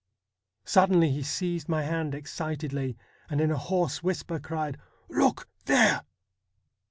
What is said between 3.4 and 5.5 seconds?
a hoarse whisper cried:' Look